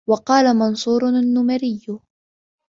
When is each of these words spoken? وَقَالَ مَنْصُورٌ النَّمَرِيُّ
وَقَالَ 0.09 0.55
مَنْصُورٌ 0.59 1.03
النَّمَرِيُّ 1.09 1.85